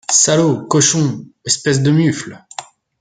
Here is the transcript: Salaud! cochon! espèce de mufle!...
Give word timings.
Salaud! 0.11 0.65
cochon! 0.67 1.27
espèce 1.45 1.83
de 1.83 1.91
mufle!... 1.91 2.43